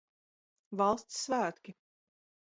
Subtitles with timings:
[0.79, 1.75] Valsts svētki